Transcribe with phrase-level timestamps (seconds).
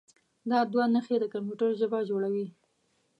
[0.49, 2.45] دا دوه نښې د کمپیوټر ژبه جوړوي.